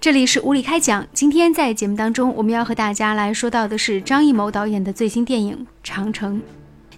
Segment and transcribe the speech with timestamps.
[0.00, 1.04] 这里是无理开讲。
[1.12, 6.36] 今天在节目当中，我们要和大家来说到的是张艺谋导演的最新电影《长城》。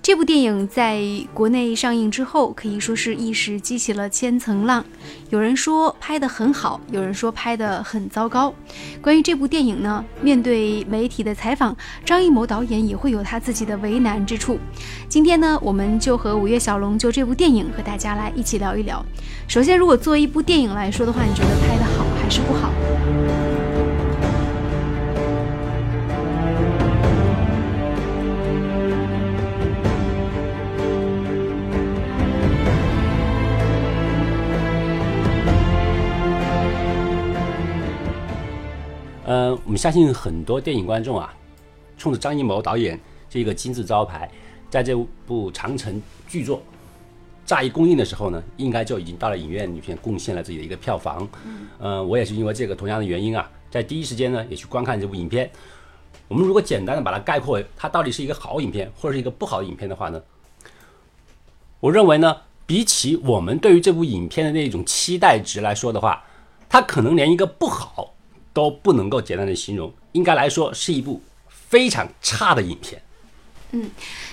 [0.02, 1.02] 这部电影在
[1.32, 4.84] 国内上映之后，可以说是一时激起了千层浪。
[5.30, 8.52] 有人说拍得很好，有人说拍得很糟糕。
[9.00, 11.74] 关于这部电影呢，面对媒体的采访，
[12.04, 14.58] 张艺谋导演也会有他自己的为难之处。
[15.08, 19.02] 今天呢，我们就和五月小龙就这部电影和大家来一起聊一聊。
[19.48, 21.99] 首先，如果作为一部电影来说的话，你觉得拍得好
[22.30, 22.70] 还是不好？
[39.26, 41.34] 呃，我们相信很多电影观众啊，
[41.98, 42.96] 冲着张艺谋导演
[43.28, 44.30] 这个金字招牌，
[44.70, 44.94] 在这
[45.26, 46.62] 部长城巨作
[47.50, 51.28] 乍一公映的时候呢，应该就已经到了影院里面贡献了自己的一个票房。
[51.44, 55.50] 嗯，呃，我也是因为这个同样的原因啊，在第一时间呢也去观看这部影片。
[56.28, 60.22] 我们如果简单的把它概括为它到底是一个好影片或者是一个不好的影片的话呢，
[61.80, 66.22] 我认为呢，比起我们对于这部影片的那种期待值来说的话，
[66.68, 68.14] 它可能连一个不好。
[68.52, 73.00] 都不能够简单的形容，应该来说是一部非常差的影片。
[73.72, 73.88] 嗯，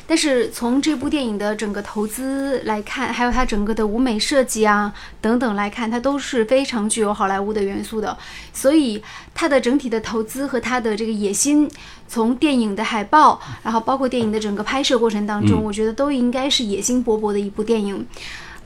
[0.07, 8.17] 但是从这部电影的整个投资来看，还有它整个的舞美设计啊等等来看，它都是非常具有好莱坞的元素的。
[8.51, 9.03] 所以
[9.35, 11.69] 它的整体的投资和它的这个野心，
[12.07, 18.05] 从电影的海报，然后包括电影的整个拍摄过程当中，我觉得都应该是野心勃勃的一部电影。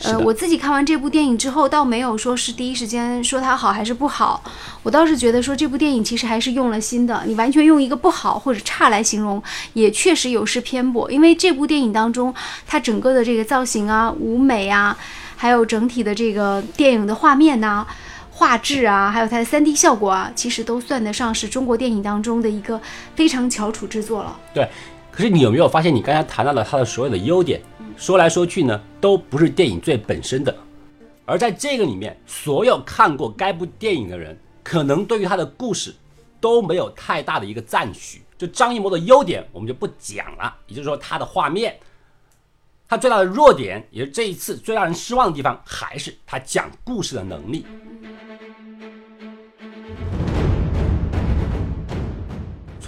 [0.03, 4.43] 呃，我自己看完这部电影之后，倒没有说是第一时间说它好还是不好，
[4.83, 7.23] 我倒是觉得说这部电影其实还是用了心的。
[7.25, 9.41] 你完全用一个不好或者差来形容，
[9.73, 11.11] 也确实有失偏颇。
[11.11, 12.33] 因为这部电影当中，
[12.65, 14.97] 它整个的这个造型啊、舞美啊，
[15.35, 17.85] 还有整体的这个电影的画面呐、
[18.31, 22.81] 画质啊，还有它的 3D 效果啊，其实都算得上是中国电影当中的一个
[23.15, 24.35] 非常翘楚之作了。
[24.53, 24.67] 对，
[25.11, 27.61] 可是你有没有发现，你刚才谈到了它的所有的优点？
[27.97, 30.55] 说来说去呢，都不是电影最本身的，
[31.25, 35.93] 而在这个里面，所有看过该部电影的人，可能对于他的故事
[36.39, 38.21] 都没有太大的一个赞许。
[38.37, 41.77] 就张艺谋的优点，我们就不讲了，也就是说他的画面，
[42.87, 47.65] 他最大的弱点，也是这一次最让人失望的地方，还是他讲故事的能力。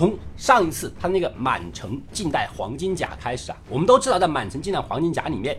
[0.03, 5.57] 从上一次他那个满城尽带黄金甲开始啊，我们都知道，在满城尽带黄金甲里面，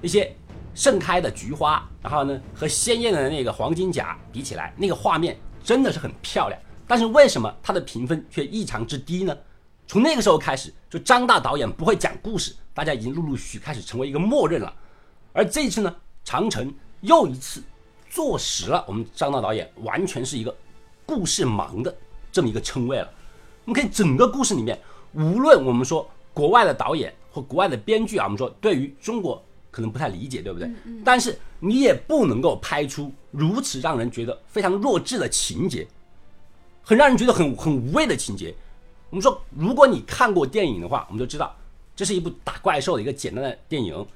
[0.00, 0.34] 一些
[0.74, 6.58] 盛开的菊花，然后呢和鲜艳的那个黄金甲比起来，那个画面真的是很漂亮。
[6.86, 9.36] 但是为什么它的评分却异常之低呢？
[9.86, 14.74] 从那个时候开始，就张大导演不会讲故事，大家已经陆陆续续开始成为一个默认了。
[15.34, 15.94] 而这一次呢，
[16.24, 16.72] 长城
[17.02, 17.62] 又一次
[18.08, 20.56] 坐实了我们张大导演完全是一个
[21.04, 21.94] 故事盲的
[22.32, 23.12] 这么一个称谓了。
[23.66, 24.78] 我们可以整个故事里面，
[25.12, 30.70] 无论我们说国外的导演或国外的编剧啊，我们说对于中国可能不太理解，对不对？
[31.04, 35.86] 但是你也不能够拍出如此让人觉得非常弱智的情节，
[36.82, 38.54] 很让人觉得很很无谓的情节。
[39.10, 41.54] 我们说，如果你看过电影的话，我们就知道
[41.96, 44.06] 这是一部打怪兽的一个简单的电影。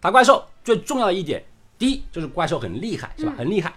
[0.00, 1.44] 打怪兽最重要的一点，
[1.76, 3.34] 第一就是怪兽很厉害，是吧？
[3.36, 3.74] 很厉害。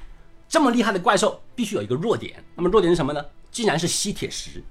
[0.47, 3.26] 这么厉害的怪兽必须有一个弱点，那么弱点是什么呢？
[3.50, 4.64] 竟然是吸铁石。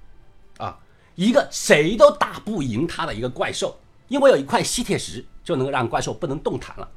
[0.59, 0.79] 啊，
[1.15, 3.77] 一个谁都打不赢他的一个怪兽，
[4.09, 6.89] 因为有一块吸铁石就能够让怪兽不能动弹了。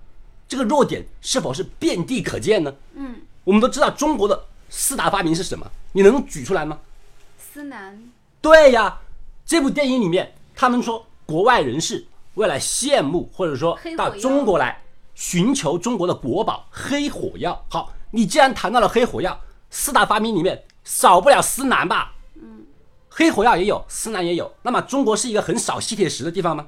[0.48, 2.74] 这个弱点是否是遍地可见呢？
[2.96, 6.78] 嗯，我们都知道中国的四大发明是什么，你能举出来吗？
[7.38, 7.98] 司南。
[8.42, 9.00] 对呀，
[9.46, 14.82] 这部电影里面，他们说国外人士为了羡慕或者说到中国来
[15.16, 17.64] 寻求中国的国宝黑火药。
[17.70, 19.40] 好，你既然谈到了黑火药，
[19.70, 22.14] 四大发明里面少不了司南吧？
[23.22, 24.52] 黑火药也有，司南也有。
[24.64, 26.68] 那么中国是一个很少吸铁石的地方吗？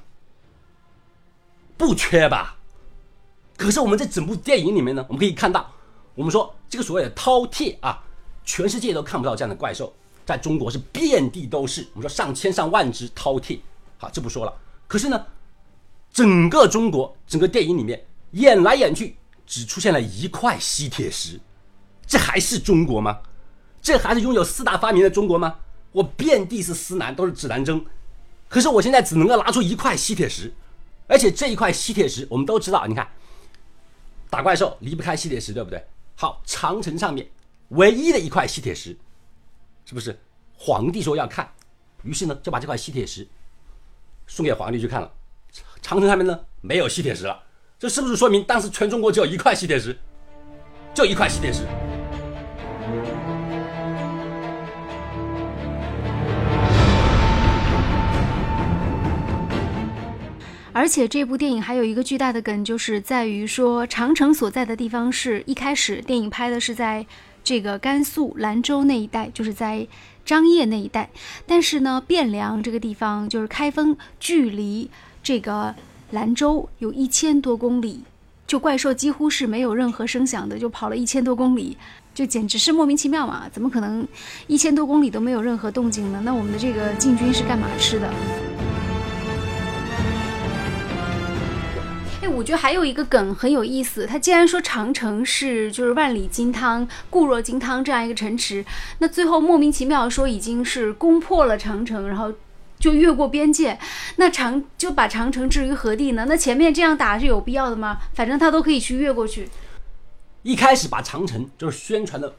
[1.75, 2.57] 不缺吧。
[3.57, 5.73] 可是我们在整部电影里面呢，我们可以看到，
[6.13, 8.03] 我们说这个所谓的饕餮啊，
[8.45, 9.91] 全世界都看不到这样的怪兽，
[10.27, 11.87] 在中国是遍地都是。
[11.95, 13.59] 我们说上千上万只饕餮，
[13.97, 14.53] 好，这不说了。
[14.87, 15.25] 可是呢，
[16.11, 19.17] 整个中国整个电影里面演来演去，
[19.47, 21.39] 只出现了一块吸铁石，
[22.05, 23.19] 这还是中国吗？
[23.81, 25.55] 这还是拥有四大发明的中国吗？
[25.93, 27.85] 我遍地是司南，都是指南针，
[28.49, 30.53] 可是我现在只能够拿出一块吸铁石，
[31.07, 33.07] 而且这一块吸铁石，我们都知道，你看，
[34.29, 35.81] 打怪兽离不开吸铁石，对不对？
[36.15, 37.29] 好，长城上面
[37.69, 38.97] 唯一的一块吸铁石，
[39.85, 40.19] 是不是？
[40.57, 41.51] 皇帝说要看，
[42.03, 43.27] 于是呢就把这块吸铁石
[44.27, 45.11] 送给皇帝去看了。
[45.81, 47.43] 长城上面呢没有吸铁石了，
[47.77, 49.97] 这是不是说明当时全中国只有一块吸铁石？
[50.93, 51.63] 就一块吸铁石。
[60.73, 67.05] 而且这部电影还有一个巨大的梗，就是在于说长城所在的地方是一开始电影拍的是在
[67.43, 69.87] 这个甘肃兰州那一带，就是在
[70.25, 71.09] 张掖那一带。
[71.45, 74.89] 但是呢，汴梁这个地方就是开封，距离
[75.21, 75.75] 这个
[76.09, 78.03] 兰州有一千多公里，
[78.47, 81.77] 就怪兽几乎是没有任何声响的，就跑了一千多公里，
[82.15, 83.47] 就简直是莫名其妙嘛！
[83.51, 84.07] 怎么可能
[84.47, 86.19] 一千多公里都没有任何动静呢？
[86.25, 88.11] 那我们的这个禁军是干嘛吃的？
[92.23, 94.05] 哎，我觉得还有一个梗很有意思。
[94.07, 98.63] 他既然说长城是就是万里金汤、固若金汤这样一个城池，
[98.99, 102.31] 那最后莫名其妙说已经是攻破了长城，然后
[102.79, 103.77] 就越过边界，
[104.15, 106.25] 那长就把长城置于何地呢？
[106.29, 107.97] 那前面这样打是有必要的吗？
[108.13, 109.49] 反正他都可以去越过去。
[110.43, 112.33] 一开始把长城就是宣传的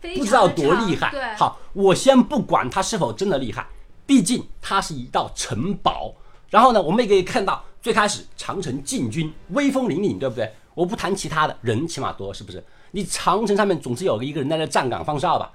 [0.00, 1.10] 不知道多厉害。
[1.10, 3.66] 对，好，我先不管它是否真的厉害，
[4.06, 6.14] 毕竟它是一道城堡。
[6.48, 10.52] 然后呢，我们也可以看到，最开始长城进军威风凛凛，对不对？
[10.74, 12.60] 我不谈其他的，人起码多，是不是？
[12.90, 15.52] 你长城上面总是有一个人在那站岗放哨吧？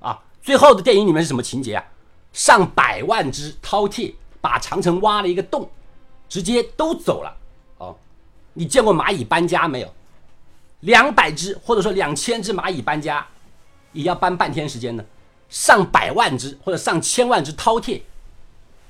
[0.00, 1.84] 啊，最后的电影里面是什么情节啊？
[2.32, 5.70] 上百万只饕餮把长城挖了一个洞，
[6.26, 7.36] 直接都走了。
[7.76, 7.94] 哦，
[8.54, 9.94] 你见过蚂蚁搬家没有？
[10.80, 13.26] 两百只或者说两千只蚂蚁搬家，
[13.92, 15.04] 也要搬半天时间呢。
[15.50, 18.00] 上百万只或者上千万只饕餮，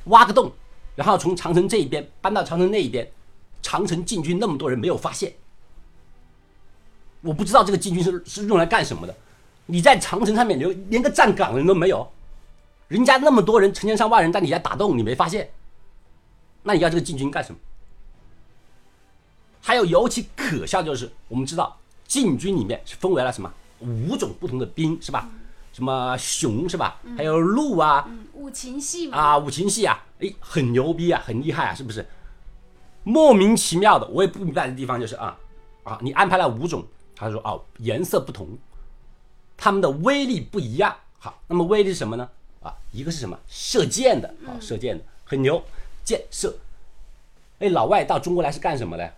[0.05, 0.53] 挖个洞，
[0.99, 3.09] 然后从长城这一边搬到长城那一边，
[3.63, 5.33] 长城禁军那么多人没有发现。
[7.21, 9.15] 我不知道这个禁军是是用来干什么的。
[9.67, 12.11] 你在长城上面连连个站岗的人都没有，
[12.89, 15.49] 人家那么多人成千上万人在你家打洞，你没发现，
[16.65, 17.59] 那你要这个禁军干什么？
[19.61, 21.79] 还有尤其可笑就是，我们知道
[22.09, 23.49] 禁军里面是分为了什么
[23.79, 25.31] 五种不同的兵是吧？
[25.73, 27.01] 什么熊是吧？
[27.17, 28.09] 还有鹿啊，
[28.49, 32.07] 五禽戏嘛，啊，五禽戏啊，哎，很牛逼啊，很厉害啊，是不是？
[33.05, 35.39] 莫名其妙的，我也不明白的地方就是啊
[35.85, 36.83] 啊，你安排了五种，
[37.15, 38.49] 他说哦颜色不同，
[39.57, 40.97] 他们的威力不一样。
[41.19, 42.27] 好，那么威力是什么呢？
[42.63, 43.39] 啊，一个是什么？
[43.47, 45.63] 射箭的啊，射箭的很牛，
[46.05, 46.57] 箭射。
[47.59, 49.13] 哎，老外到中国来是干什么的？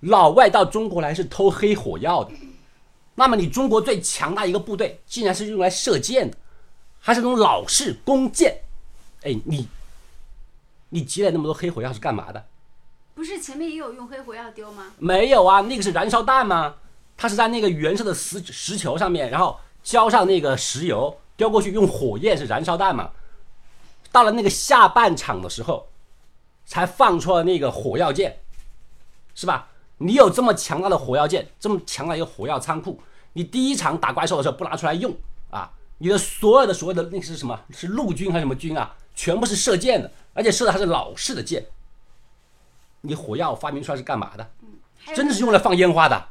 [0.00, 2.30] 老外到中国来是偷黑火药的。
[3.16, 6.36] 那么你中国最强大一个部队，竟然是用来射箭的，
[7.00, 8.62] 还是那种老式弓箭？
[9.22, 9.68] 哎，你
[10.90, 12.46] 你积累那么多黑火药是干嘛的？
[13.14, 14.92] 不是前面也有用黑火药丢吗？
[14.98, 16.76] 没有啊，那个是燃烧弹吗？
[17.16, 23.10] 它是在那个原色的石石球上面，然后浇上那个石油，丢过去用火焰是燃烧弹嘛？
[24.12, 25.88] 到了那个下半场的时候，
[26.64, 28.38] 才放出了那个火药箭，
[29.34, 29.68] 是吧？
[29.98, 33.02] 你有这么强大的火药箭，这么强大一个火药仓库，
[33.32, 35.12] 你第一场打怪兽的时候不拿出来用
[35.50, 35.68] 啊？
[35.98, 37.60] 你的所有的所谓的那个是什么？
[37.70, 38.94] 是陆军还是什么军啊？
[39.14, 41.66] 全部是射箭的，而且射的还是老式的箭。
[43.00, 44.50] 你火药发明出来是干嘛的？
[45.14, 46.28] 真的是用来放烟花的。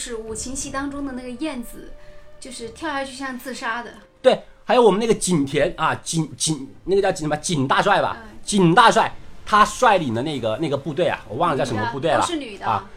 [0.00, 1.92] 就是五禽戏当中的那个燕子，
[2.40, 3.92] 就是跳下去像自杀的，
[4.22, 8.38] 对，还有我们那个景田啊，景景那个叫景什么景大帅吧嗯？
[8.42, 9.14] 景大帅
[9.44, 12.88] 他率领的那个那个部队啊，我忘了叫什么部队了是女的啊，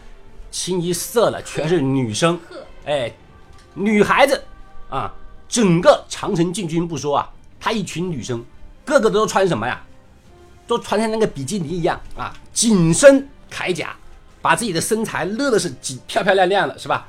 [0.50, 3.12] 清一色的全是女生，呵，哎，
[3.74, 4.42] 女孩子
[4.90, 5.14] 啊，
[5.50, 7.30] 整个长城进军不说啊，
[7.60, 8.42] 她一群女生，
[8.86, 9.84] 个个都穿什么呀？
[10.66, 13.94] 都穿成那个比基尼一样啊，紧身铠甲，
[14.44, 17.08] 把自己的身材勒的是紧漂漂亮亮的，是吧？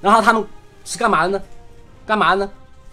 [0.00, 0.42] 然后他们
[0.82, 1.42] 是干嘛的呢？
[2.06, 2.52] 干嘛的呢？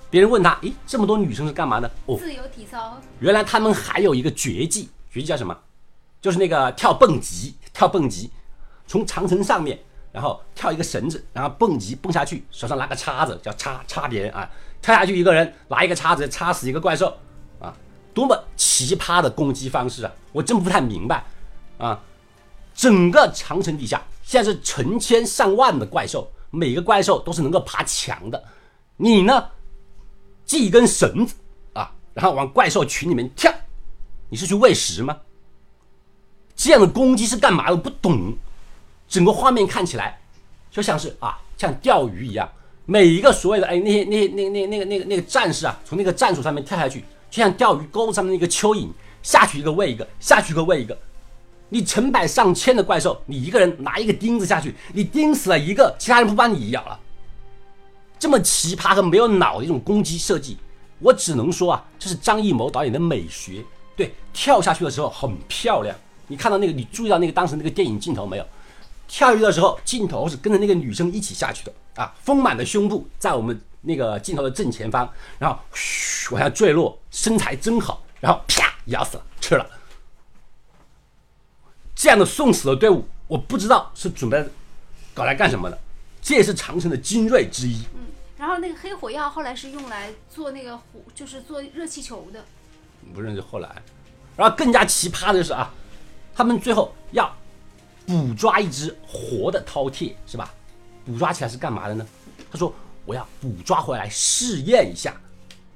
[0.09, 1.89] 别人问他，诶，这么多女生是干嘛的？
[2.05, 5.57] 哦，自由体操，原来他们还有一个绝技，绝技叫什么？
[6.19, 8.29] 就是那个跳蹦极，跳蹦极，
[8.85, 9.79] 从长城上面，
[10.11, 14.49] 然后跳一个绳子，然后蹦极蹦下去，手上拿个叉子，叫叉叉别人啊，
[14.81, 17.17] 跳下去一个人拿一个叉子叉死一个怪兽
[17.61, 17.73] 啊，
[18.13, 20.11] 多么奇葩的攻击方式啊！
[20.33, 21.23] 我真不太明白
[21.77, 21.99] 啊！
[22.73, 28.43] 整个长城底下现在是成千上万的怪兽，每个怪兽都是能够爬墙的，
[28.97, 29.49] 你呢，
[30.45, 31.35] 系一根绳子
[31.73, 33.53] 啊，然后往怪兽群里面跳，
[34.29, 35.17] 你是去喂食吗？
[36.55, 37.75] 这样的攻击是干嘛的？
[37.75, 38.33] 不懂。
[39.07, 40.21] 整个画面看起来
[40.69, 42.49] 就像是啊，像钓鱼一样，
[42.85, 48.89] 每一个所谓的哎那些那些那那那个那个那个战士啊，从那个战术上面跳下去，就像钓鱼钩上面那个蚯蚓，
[49.21, 50.97] 下去一个喂一个，下去一个喂一个。
[51.73, 56.99] 你成百上千的怪兽，你一个人拿一个钉子下去，你钉死了一个，其他人不把你咬了？
[58.19, 60.57] 这么奇葩和没有脑的一种攻击设计，
[60.99, 63.63] 我只能说啊，这是张艺谋导演的美学。
[63.95, 65.95] 对，跳下去的时候很漂亮。
[66.27, 68.45] 你看到那个，你注意到那个当时那个电影镜头没有？
[69.07, 75.09] 跳下去的时候，镜头是跟着那个女生一起下去的啊，丰满的胸部在我们那个镜头的正前方，
[75.39, 79.65] 然后嘘往下坠落，身材真好，然后啪咬死了，吃了。
[82.01, 84.43] 这样的送死的队伍，我不知道是准备
[85.13, 85.77] 搞来干什么的。
[86.19, 87.83] 这也是长城的精锐之一。
[87.93, 87.99] 嗯，
[88.39, 92.43] 然后那个黑火药后来是用来做那个火，就是做热气球的。
[93.13, 93.69] 不认识后来，
[94.35, 95.71] 然后更加奇葩的是啊，
[96.33, 97.31] 他们最后要
[98.07, 100.51] 捕抓一只活的饕餮，是吧？
[101.05, 102.03] 捕抓起来是干嘛的呢？
[102.51, 102.73] 他说
[103.05, 105.15] 我要捕抓回来试验一下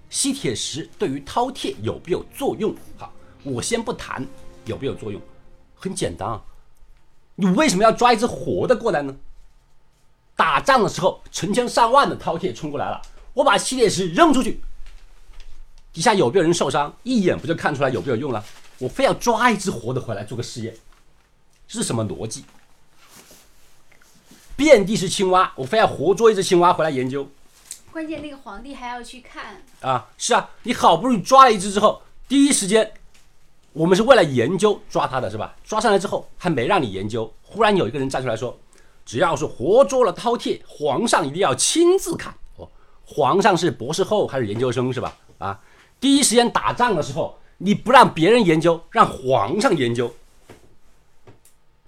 [0.10, 2.74] 吸铁石对于饕餮有没有作用。
[2.98, 3.14] 好，
[3.44, 4.26] 我先不谈
[4.66, 5.22] 有没有作用，
[5.76, 6.42] 很简单啊，
[7.36, 9.16] 你为什么要抓一只活的过来呢？
[10.36, 13.02] 打仗的时候，成千上万的饕餮冲过来了，
[13.34, 14.62] 我把吸铁石扔出去。
[15.94, 16.94] 底下有没有人受伤？
[17.04, 18.44] 一眼不就看出来有没有用了？
[18.80, 20.76] 我非要抓一只活的回来做个试验，
[21.68, 22.44] 这是什么逻辑？
[24.58, 27.30] 遍地是青蛙，我非要活捉一只青蛙回来研究。
[27.92, 30.10] 关键那个皇帝还要去看啊！
[30.18, 32.94] 是啊，你好不容易抓了一只之后，第一时间
[33.76, 35.54] 我们是为了研究抓他的是吧？
[35.66, 38.58] 抓上来之后还没让你研究，忽然有一个人站出来说
[39.06, 42.70] ：“只要是活捉了饕餮，皇上一定要亲自看。”哦，
[43.06, 45.14] 皇上是博士后还是研究生是吧？
[45.40, 45.60] 啊！
[46.00, 50.10] 第一时间打仗的时候，你不让别人研究，让皇上研究。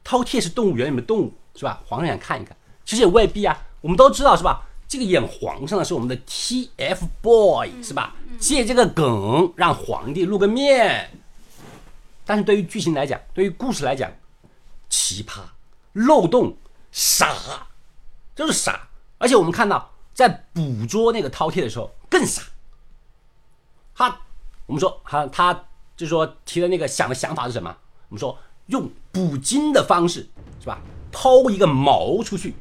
[0.03, 1.81] 饕餮是动物园里面动物是吧？
[1.87, 2.53] 皇上想看一看，
[2.83, 3.57] 其实也未必啊。
[3.79, 4.61] 我们都知道是吧？
[4.89, 8.13] 这个演皇上的是我们的 TFBOY 是吧？
[8.37, 11.09] 借这个梗让皇帝露个面。
[12.27, 14.11] 但是对于剧情来讲，对于故事来讲，
[14.89, 15.39] 奇葩、
[15.93, 16.55] 漏洞、
[16.91, 17.67] 傻，
[18.35, 18.89] 就是傻。
[19.17, 22.43] 而且我们看到在捕捉那个饕餮的时候更傻。
[23.95, 24.19] 他，
[24.67, 25.53] 我们说，他他
[25.95, 27.75] 就是说提的那个想的想法是什么？
[28.09, 30.29] 我们说用捕鲸的方式，
[30.59, 30.79] 是吧？
[31.11, 32.53] 抛一个锚出去，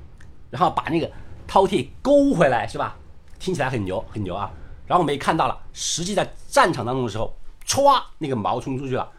[0.49, 1.11] 然后把那个
[1.49, 2.97] 饕餮勾回来，是吧？
[3.39, 4.51] 听起来很牛，很牛啊！
[4.87, 9.13] 然后我们也看到了，实际在战场当中的时候，歘，那个锚冲出去了，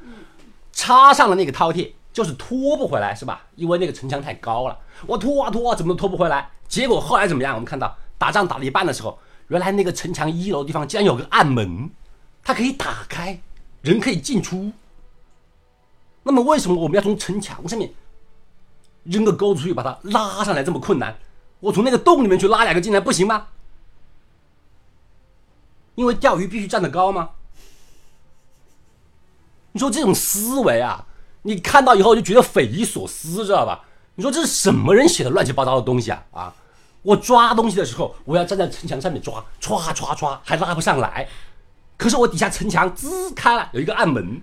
[0.78, 3.42] 插上了那个饕餮，就是拖不回来，是吧？
[3.56, 6.52] 因为那个城墙太高了，我拖啊拖啊，怎么都拖不回来。
[6.68, 7.56] 结果后来怎么样？
[7.56, 9.18] 我们看到打仗打了一半的时候，
[9.48, 11.90] 原来那个城墙一楼地方竟然有个暗门。
[12.44, 13.42] 它可以打开，
[13.82, 14.72] 人可以进出。
[16.22, 17.92] 那么为什么我们要从城墙上面
[19.04, 21.18] 扔个钩子出去把它拉上来这么困难？
[21.60, 23.48] 我从那个洞里面去拉两个进来不行吗？
[25.96, 27.32] 因为钓鱼必须站得高吗？
[29.78, 31.06] 你说这种思维啊，
[31.44, 33.84] 你看到以后就觉得匪夷所思，知道吧？
[34.16, 36.24] 你说这是什么人写的乱七八糟的东西啊？
[36.32, 36.56] 啊！
[37.04, 41.30] 我抓东西的时候，我要站在城墙上面抓，歘歘歘，还拉不上来。
[41.96, 44.42] 可是我底下城墙滋开了，有一个暗门，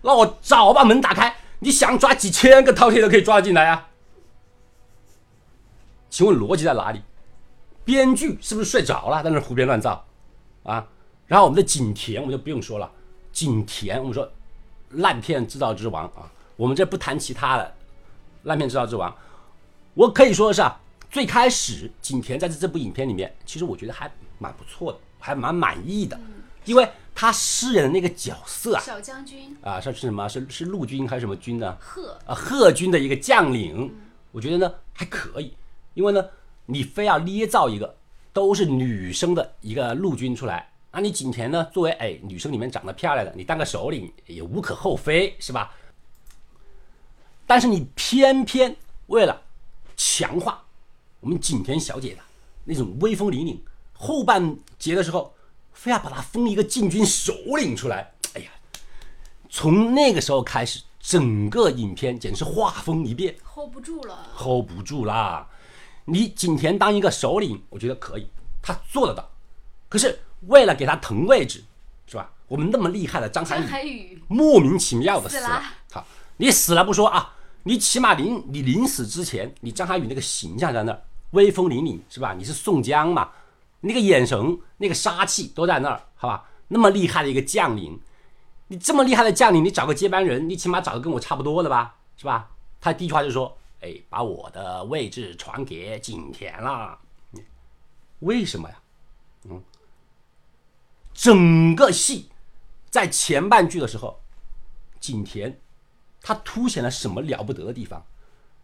[0.00, 3.88] 那我早把门打开，你想抓几千个饕餮都可以抓进来啊？
[6.08, 7.02] 请问逻辑在哪里？
[7.84, 10.02] 编剧是不是睡着了，在那胡编乱造
[10.62, 10.86] 啊？
[11.26, 12.90] 然后我们的景甜，我们就不用说了，
[13.32, 14.30] 景甜，我们说
[14.90, 17.74] 烂片制造之王啊，我们这不谈其他的，
[18.44, 19.14] 烂片制造之王，
[19.94, 26.18] 我可以说的是啊，最开始景甜在这这部影片里面，其实我觉得还蛮不错的，还蛮满意的。
[26.66, 30.28] 因为他饰演的那个角色啊，小将军啊，是是什么？
[30.28, 31.76] 是是陆军还是什么军呢？
[31.80, 33.94] 贺啊，贺军的一个将领，
[34.30, 35.54] 我觉得呢还可以。
[35.94, 36.22] 因为呢，
[36.66, 37.96] 你非要捏造一个
[38.32, 45.74] 都是女生的一个陆军出来，那你景甜呢，作为哎女生里面长得漂亮的，你当个首领也无可厚非，是吧？
[47.46, 49.42] 但是你偏偏为了
[49.96, 50.64] 强化
[51.20, 52.22] 我们景甜小姐的
[52.64, 53.58] 那种威风凛凛，
[53.92, 55.34] 后半节的时候。
[55.72, 58.50] 非要把她封一个禁军首领出来，哎呀！
[59.48, 65.48] 从那个时候开始，整个影片简直是画风一变，hold 不住了，hold 不住啦！
[66.04, 68.26] 你景甜当一个首领，我觉得可以，
[68.60, 69.26] 他做得到。
[69.88, 71.64] 可是为了给他腾位置，
[72.06, 72.30] 是吧？
[72.48, 75.62] 我们那么厉害的张涵予，莫名其妙的死了。
[75.92, 76.06] 好，
[76.38, 82.34] 你死了不说啊，你起码临你临死之前，你张涵予那个形象在那儿，威风凛凛，是吧？
[82.34, 83.30] 你是宋江嘛？
[83.82, 86.48] 那个眼神、那个杀气都在那儿，好吧？
[86.68, 88.00] 那么厉害的一个将领，
[88.68, 92.50] 你这么厉害的将领，你找个接班人，你起码找个跟我差不多的吧，是吧？
[92.80, 96.98] 他第一句话就说：“哎，把我的位置传给景甜了。”
[98.20, 98.76] 为什么呀？
[99.48, 99.62] 嗯，
[101.12, 102.28] 整个戏
[102.90, 104.20] 在前半句的时候，
[104.98, 105.60] 景甜
[106.22, 108.04] 他凸显了什么了不得的地方？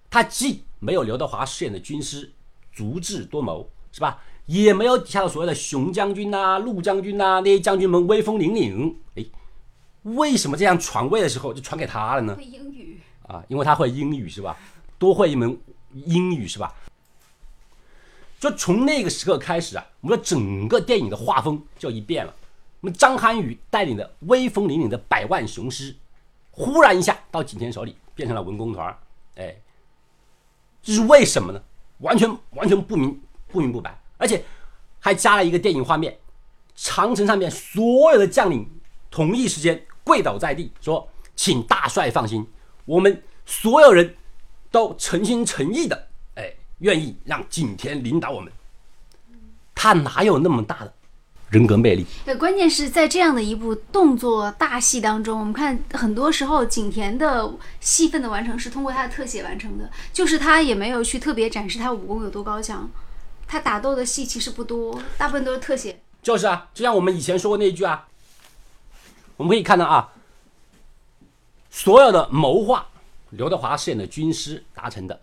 [0.09, 2.33] 他既没有刘德华饰演的军师
[2.73, 4.23] 足智多谋，是吧？
[4.47, 8.95] 也没有底下的所谓的熊将军呐、陆将军呐那些将军们威风凛凛。
[9.17, 9.25] 哎，
[10.05, 12.37] 为什么这样传位的时候就传给他了呢？
[12.37, 14.57] 会英语，啊，因为他会英语是吧？
[14.99, 15.59] 多会一门
[15.93, 16.73] 英语是吧？
[18.39, 22.35] 就从那个时刻开始啊，我们的整个电影的画风就一变了。
[22.81, 25.95] 那么张涵予带领的威风凛凛的百万雄师，
[26.51, 28.97] 忽然一下到景甜手里变成了文工团，
[29.37, 29.57] 哎，
[30.83, 31.63] 这是为什么呢？
[32.01, 34.45] 完全完全不明不明不白，而且
[35.01, 36.19] 还加了一个电影画面，
[36.75, 38.71] 长城上面所有的将领
[39.11, 42.47] 同一时间跪倒在地，说：“请大帅放心，
[42.85, 44.15] 我们所有人
[44.71, 46.06] 都诚心诚意的，
[46.79, 48.53] 愿意让景甜领导我们。”
[49.75, 50.93] 他哪有那么大的
[51.51, 52.07] 人格魅力？
[52.25, 62.91] 对，关键是在这样的一部动作大戏当中，我们看很多时候景甜的戏份的完成是通过他的特写完成的，就是他也没有去特别展示他武功有多高强，
[63.47, 66.01] 他打斗的戏其实不多，大部分都是特写。
[66.23, 68.09] 就是啊，就像我们以前说过那一句啊，
[69.37, 70.13] 我们可以看到啊，
[71.71, 72.89] 所有的谋划，
[73.31, 75.21] 刘德华饰演的军师达成的。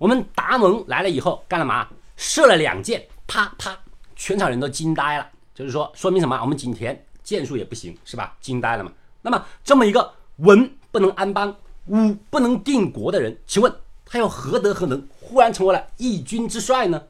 [0.00, 1.86] 我们达蒙来了以后干了嘛？
[2.16, 3.78] 射了两箭，啪啪，
[4.16, 5.30] 全场人都惊呆了。
[5.54, 6.40] 就是说，说明什么？
[6.40, 8.34] 我们景田箭术也不行，是吧？
[8.40, 8.90] 惊呆了嘛。
[9.20, 11.54] 那么这么一个文不能安邦，
[11.84, 13.70] 武不能定国的人，请问
[14.06, 17.02] 他又何德何能，忽然成为了一军之帅呢？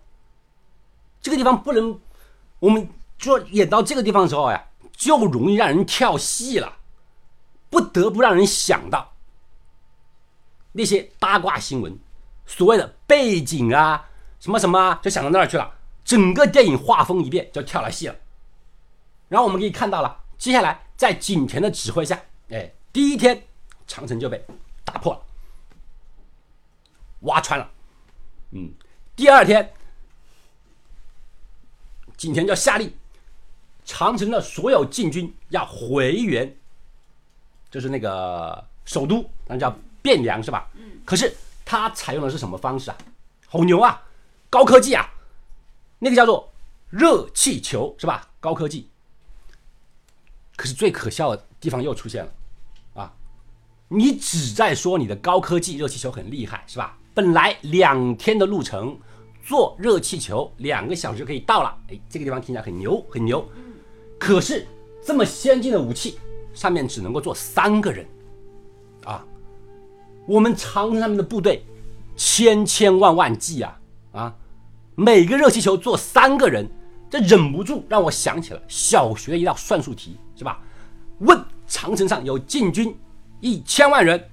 [1.23, 1.97] 这个地方不能，
[2.59, 4.65] 我们说演到这个地方的时候呀，
[4.97, 6.79] 就容易让人跳戏了，
[7.69, 9.13] 不得不让人想到
[10.73, 11.97] 那些八卦新闻，
[12.51, 14.09] 所谓的背景啊，
[14.41, 15.73] 什么什么啊，就想到那儿去了。
[16.05, 18.17] 整个电影画风一变，就跳了戏了。
[19.29, 23.41] 然后我们可以看到了，接下来在景甜的指挥下，哎，第一天
[23.87, 24.45] 长城就被
[24.85, 25.21] 打破了，
[27.21, 27.71] 挖穿了。
[28.51, 28.73] 嗯，
[29.15, 29.73] 第二天。
[32.17, 32.93] 景甜就下令，
[33.87, 36.55] 长城的所有禁军要回援，
[37.71, 40.69] 就是那个首都，那叫汴梁是吧？
[40.75, 41.01] 嗯。
[41.07, 41.35] 可是
[41.71, 42.99] 它采用的是什么方式啊？
[43.47, 44.03] 好牛啊，
[44.51, 45.09] 高科技啊！
[46.01, 46.53] 那个叫做
[46.89, 48.29] 热气球是吧？
[48.41, 48.89] 高科技。
[50.57, 52.33] 可是最可笑的地方又出现了，
[52.95, 53.13] 啊，
[53.87, 56.99] 你只在说你的高科技热气球很厉害是吧？
[57.15, 58.99] 本来两天的路程。
[59.43, 63.49] 坐热气球两个小时就可以到了，哎，这个地方听起来很牛，很牛。
[64.19, 64.67] 可是
[65.05, 66.19] 这么先进的武器，
[66.53, 68.07] 上面只能够坐三个人，
[70.31, 71.65] 我们长城上面的部队
[72.15, 73.81] 千千万万计啊，
[74.13, 74.35] 啊，
[74.95, 76.65] 每个热气球坐三个人，
[77.11, 80.63] 这忍不住让我想起了小学一道算术题，是吧？
[81.19, 82.97] 问长城上有禁军
[83.41, 84.25] 一千万人，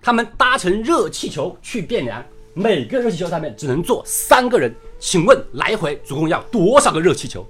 [0.00, 2.24] 他们搭乘热气球去汴梁。
[2.54, 7.44] 每个热气球上面只能坐三个人，请问来回总共要多少个热气球？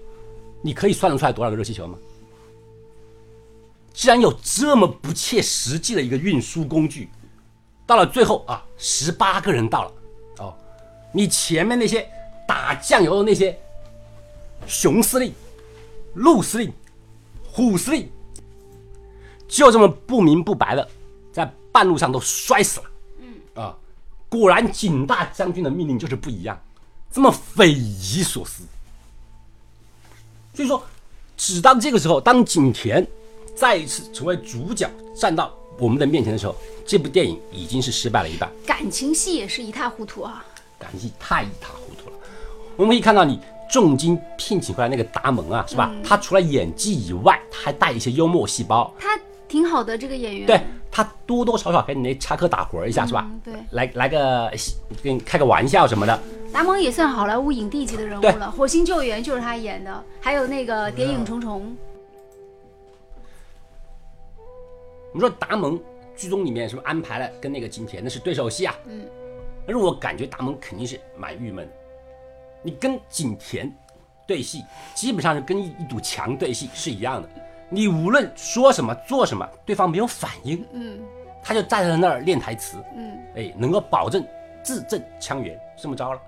[0.63, 1.99] 你可以算得出来多少个热气球吗？
[3.93, 7.11] 既然有这么不切实际的一个运输工具，
[7.91, 9.93] 到了最后啊，十八个人到了
[10.39, 10.55] 哦，
[11.13, 12.09] 你前面那些
[12.47, 13.59] 打酱油的那些
[14.65, 15.35] 熊司令、
[16.15, 16.73] 鹿司令、
[17.51, 18.09] 虎司令，
[19.49, 20.89] 就这么不明不白的
[21.33, 22.87] 在半路上都摔死了。
[23.19, 23.77] 嗯啊。
[24.29, 26.57] 果然，景大将军的命令就是不一样，
[27.11, 28.63] 这么匪夷所思。
[30.55, 30.81] 所以说，
[31.37, 33.05] 只当这个时候，当景田
[33.57, 38.49] 再一次成为主角站到我们的面前的时候，这部电影已经是失败了一半。
[38.67, 40.45] 感情戏也是一塌糊涂啊！
[40.79, 42.17] 感情戏太一塌糊涂了。
[42.77, 43.41] 我们可以看到，你
[43.71, 45.91] 重金聘请回来那个达蒙啊，是吧？
[46.05, 48.93] 他除了演技以外，他还带一些幽默细胞。
[48.99, 50.47] 他挺好的，这个演员。
[50.47, 50.61] 对。
[50.93, 53.31] 他多多少少给你那插科打诨一下是吧？
[53.45, 54.53] 对，来来个
[55.01, 56.21] 给你开个玩笑什么的。
[56.53, 61.63] 达蒙也算好莱坞影帝级的人物了，《火星救援》就是他演的，还有那个《谍影重重》。
[65.13, 65.81] 我们说达蒙
[66.17, 68.75] 剧中里面是不是安排了跟那个景甜那是对手戏啊？
[68.87, 69.07] 嗯。
[69.67, 71.69] 但是我感觉达蒙肯定是蛮郁闷。
[72.63, 73.73] 你跟景甜
[74.27, 77.29] 对戏，基本上是跟一一堵墙对戏是一样的。
[77.69, 81.01] 你无论说什么做什么，对方没有反应，嗯，
[81.43, 84.27] 他就站在那儿练台词，嗯，哎，能够保证
[84.63, 86.21] 字正腔圆，这么着了，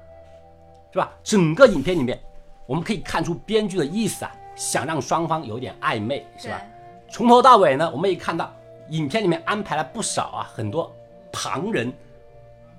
[0.93, 1.13] 是吧？
[1.25, 2.19] 整个影片里面，
[2.65, 6.63] 我们可以看出编剧的意思啊，想让双方有点暧昧，是吧？
[7.11, 8.55] 从头到尾呢，我们也看到
[8.93, 10.95] 影片里面安排了不少啊，很多
[11.33, 11.91] 旁人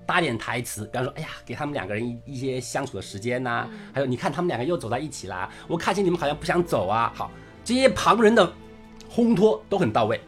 [0.06, 7.32] 搭点台词，比方说，哎呀，给他们两个人一一些相处的时间呐，还有你看他们两个又走在一起啦，我看见你们好像不想走啊，好。
[7.66, 8.54] 这些旁人的
[9.10, 10.20] 烘托都很到位，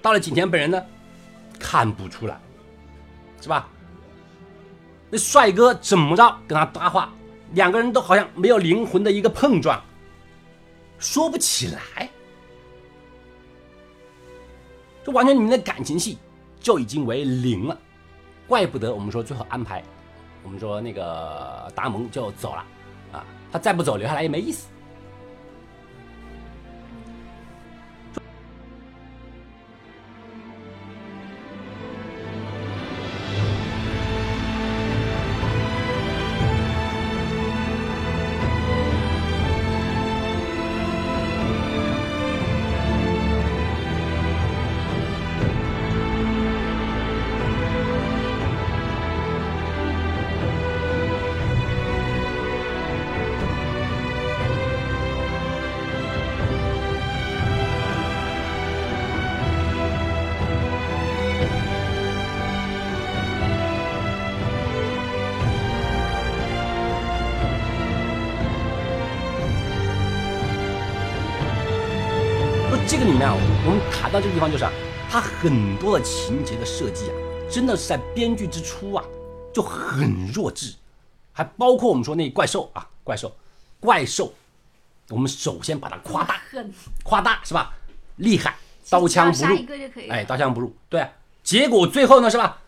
[0.00, 0.82] 到了景甜本人呢，
[1.60, 2.40] 看不出来，
[3.40, 3.68] 是吧？
[5.10, 7.12] 那帅哥怎么着跟他搭话，
[7.52, 9.78] 两个人都好像没有灵魂的一个碰撞，
[10.98, 12.08] 说不起来，
[15.04, 16.18] 这完全你们的感情戏
[16.60, 17.78] 就已经为零了，
[18.46, 19.82] 怪不得我们说最后安排，
[20.42, 22.64] 我们说那个达蒙就走了
[23.12, 24.68] 啊，他再不走留下来也没意思。
[73.12, 73.34] 里面啊，
[73.66, 74.72] 我们谈到这个地方就是啊，
[75.10, 77.14] 它很多的情节的设计啊，
[77.50, 79.04] 真的是在编剧之初啊
[79.52, 80.74] 就很弱智，
[81.30, 83.30] 还包括我们说那怪兽啊，怪兽，
[83.80, 84.32] 怪兽，
[85.10, 86.40] 我们首先把它夸大，
[87.02, 87.74] 夸大是吧？
[88.16, 88.56] 厉害，
[88.88, 89.58] 刀枪不入。
[90.08, 91.10] 哎，刀枪不入，对啊，
[91.42, 92.62] 结果最后呢是吧？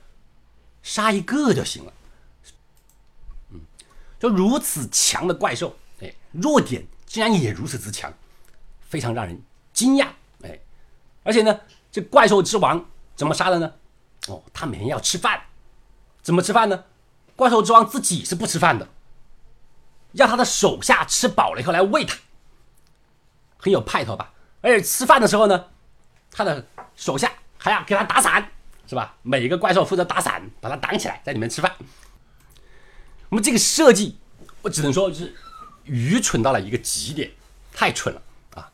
[0.82, 1.92] 杀一个就行了，
[3.48, 3.60] 嗯，
[4.20, 8.12] 就如此强的怪兽，哎，弱点竟然也如此之强，
[8.82, 9.40] 非常让人
[9.72, 10.14] 惊讶，哎，
[11.24, 11.58] 而且呢，
[11.90, 13.72] 这怪兽之王怎么杀的呢？
[14.28, 15.42] 哦，他每天要吃饭，
[16.22, 16.84] 怎么吃饭呢？
[17.34, 18.88] 怪兽之王自己是不吃饭的，
[20.12, 22.16] 让他的手下吃饱了以后来喂他，
[23.58, 24.32] 很有派头吧？
[24.60, 25.66] 而且吃饭的时候呢，
[26.30, 28.50] 他的手下还要给他打伞，
[28.86, 29.16] 是吧？
[29.22, 31.74] 每一个怪兽负责打伞，把他挡起来，在里面吃饭。
[33.30, 34.16] 我们这个设计，
[34.62, 35.34] 我只能说是
[35.84, 37.30] 愚蠢到了一个极点，
[37.72, 38.22] 太蠢了
[38.54, 38.70] 啊！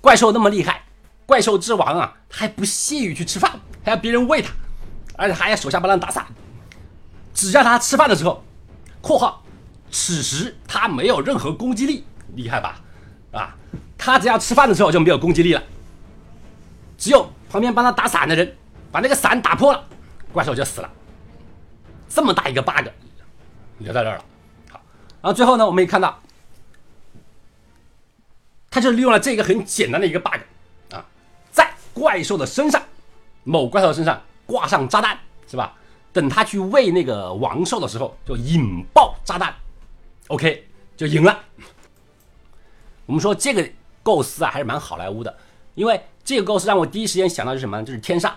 [0.00, 0.84] 怪兽那么厉害，
[1.28, 4.50] 怪兽之王啊，他还不屑于去吃饭，还要别人喂他，
[5.14, 6.24] 而且还要手下帮他打伞。
[7.34, 8.42] 只要他吃饭的时候
[9.02, 9.44] （括号
[9.90, 12.80] 此时他没有任何攻击力，厉害吧？
[13.32, 13.54] 啊，
[13.98, 15.62] 他只要吃饭的时候就没有攻击力了，
[16.96, 18.56] 只有旁边帮他打伞的人
[18.90, 19.84] 把那个伞打破了，
[20.32, 20.90] 怪兽就死了。
[22.08, 22.88] 这么大一个 bug
[23.80, 24.24] 留在这儿了。
[24.70, 24.80] 好，
[25.20, 26.18] 然后最后呢，我们也看到，
[28.70, 30.40] 他就利用了这个很简单的一个 bug，
[31.98, 32.82] 怪兽的身上，
[33.44, 35.74] 某怪兽身上挂上炸弹，是吧？
[36.12, 39.54] 等他去喂那个王兽的时候，就引爆炸弹
[40.28, 41.38] ，OK 就赢了。
[43.06, 43.68] 我们说这个
[44.02, 45.36] 构思啊，还是蛮好莱坞的，
[45.74, 47.82] 因为这个构思让我第一时间想到是什么？
[47.82, 48.32] 就是天煞，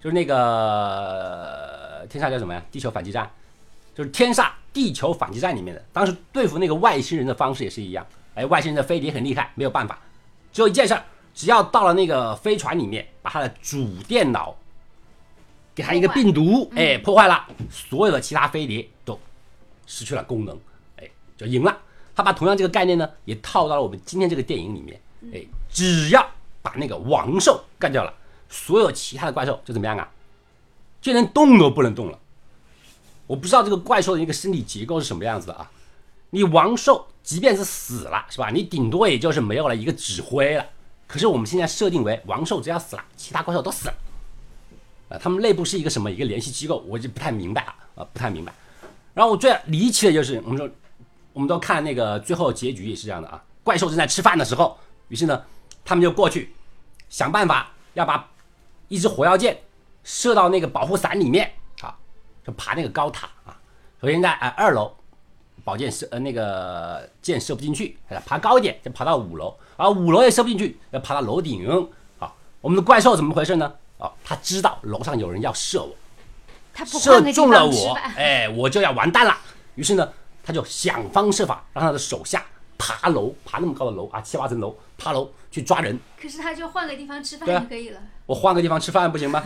[0.00, 2.62] 就是那个天煞叫什么呀？
[2.70, 3.28] 地球反击战，
[3.94, 5.84] 就是天煞地球反击战里面的。
[5.92, 9.98] 当时对付那个外星人的方式也是一样，哎，外星人的飞碟很厉害，没有办法，
[10.52, 11.02] 只有一件事儿，
[11.38, 14.56] 只要到了那个飞船里面，把它的主电脑
[15.72, 19.16] 给它一个病毒，哎，破坏了，所有的其他飞碟都
[19.86, 20.58] 失去了功能，
[20.96, 21.78] 哎，就赢了。
[22.16, 25.00] 他把同样这个概念呢，也套到了我们今天这个电影里面。
[25.32, 26.28] 哎，只要
[26.60, 28.12] 把那个王兽干掉了，
[28.48, 30.10] 所有其他的怪兽就怎么样啊？
[31.00, 32.18] 就连动都不能动了。
[33.28, 35.70] 我不知道这个怪兽的一个身体结构是什么样子的啊。
[36.30, 38.50] 你王兽即便是死了，是吧？
[38.50, 40.66] 你顶多也就是没有了一个指挥了。
[41.08, 43.94] 可是我们现在设定为王兽只要死了，其他怪兽都死了。
[45.08, 48.52] 啊，他们内部是一个什么一个联系机构，我就不太明白了啊，不太明白。
[49.14, 50.70] 然后我最离奇的就是我们说。
[51.34, 55.40] 我们都看那个最后结局也是这样的啊，怪兽正在吃饭的时候，于是呢，
[55.84, 56.52] 他们就过去
[57.08, 58.28] 想办法要把
[58.88, 59.56] 一支火药箭
[60.02, 61.96] 射到那个保护伞里面啊，
[62.44, 63.56] 就爬那个高塔啊。
[64.00, 64.92] 首先在呃二楼，
[65.62, 71.66] 宝剑射呃那个箭射不进去，爬高一点就爬到五楼，啊五楼也射不进去，要爬到楼顶。
[72.18, 73.72] 啊，我们的怪兽怎么回事呢？
[73.96, 75.96] 啊，他知道楼上有人要射我，
[76.74, 79.34] 他不射中了我，哎，我就要完蛋了。
[79.74, 80.06] 于是呢。
[80.40, 82.42] 他就想方设法让他的手下
[82.78, 85.98] 爬楼，爬那么高的楼啊，七八层楼，爬楼去抓人。
[86.18, 88.00] 可是他就换个地方吃饭就可以了。
[88.24, 89.44] 我换个地方吃饭不行吗？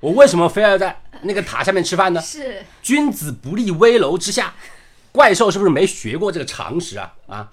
[0.00, 2.20] 我为什么非要在那个塔下面吃饭呢？
[2.20, 4.52] 是，君子不立危楼之下。
[5.12, 7.14] 怪兽是不是没学过这个常识啊？
[7.26, 7.50] 啊，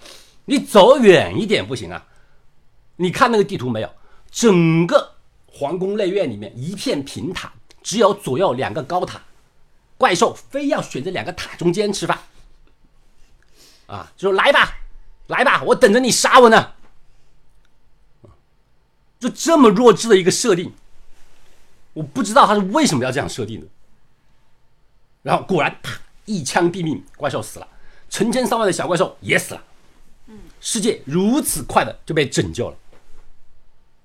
[0.50, 2.04] 你走远一点不行啊！
[2.96, 3.96] 你看那个地图没有？
[4.32, 5.14] 整个
[5.46, 7.52] 皇宫内院里面一片平坦，
[7.84, 9.22] 只有左右两个高塔，
[9.96, 12.18] 怪兽非要选择两个塔中间吃饭。
[13.86, 14.76] 啊，就说来吧，
[15.28, 16.74] 来吧，我等着你杀我呢。
[19.20, 20.74] 就这么弱智的一个设定，
[21.94, 23.68] 我不知道他是为什么要这样设定的。
[25.22, 25.92] 然后果然，啪，
[26.26, 27.68] 一枪毙命，怪兽死了。
[28.10, 29.64] 成千上万的小怪兽也死了，
[30.60, 32.78] 世界如此快的就被拯救了。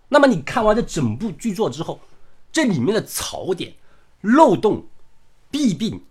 [0.08, 2.00] 那么你看完这整部剧作之后，
[2.52, 3.74] 这里面的槽点、
[4.20, 4.86] 漏洞、
[5.50, 6.04] 弊病，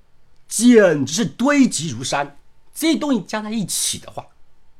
[0.47, 2.38] 简直是堆积如山。
[2.73, 4.27] 这些东西加在一起的话，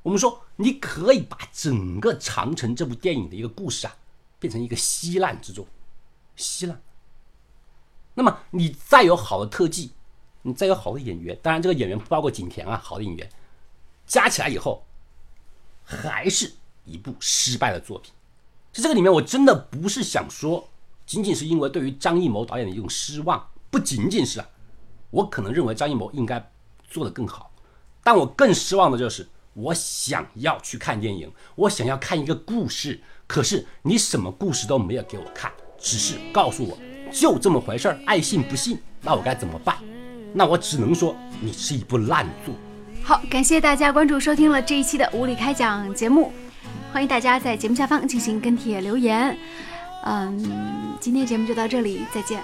[0.02, 3.96] 我们说你可以把整个《长城》这部电影的一个故事啊，
[4.40, 5.68] 变成一个稀烂之作，
[6.36, 6.82] 稀烂。
[8.16, 9.92] 那么你再有好的特技，
[10.42, 13.30] 你再有好的演员，当然这个演员不包括景甜啊，好的演员
[14.06, 14.84] 加起来以后，
[15.84, 16.52] 还是
[16.86, 18.12] 一部失败的作品。
[18.72, 20.68] 在这个里面，我真的不是想说，
[21.06, 24.48] 仅仅是因为对于张艺谋导演的一种失望，不仅仅是啊，
[25.12, 26.52] 我可能认为张艺谋应该
[26.90, 27.52] 做得更好，
[28.04, 36.78] 但我更失望的就是，我想要去看电影，我想要看一个故事，可是你什么故事都没有给我看，只是告诉我。
[37.12, 39.78] 就这么回事儿，爱信不信，那我该怎么办？
[40.34, 42.56] 那我只能说，你是一部烂作。
[43.06, 46.32] 好，感谢大家关注收听了这一期的无理开讲节目，
[46.94, 49.38] 欢迎大家在节目下方进行跟帖留言。
[50.06, 52.40] 嗯，今天节目就到这里，再见。